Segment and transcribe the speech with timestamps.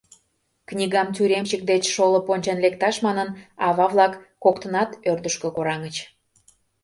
[0.69, 3.29] Книгам тюремщик деч шолып ончен лекташ манын,
[3.67, 5.95] ава-влак коктынат ӧрдыжкӧ кораҥыч.